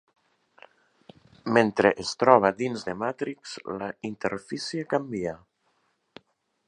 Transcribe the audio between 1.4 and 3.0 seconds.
Mentre es troba dins de